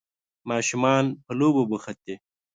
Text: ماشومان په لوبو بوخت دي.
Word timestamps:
ماشومان 0.49 1.05
په 1.25 1.31
لوبو 1.39 1.63
بوخت 1.69 1.97
دي. 2.05 2.15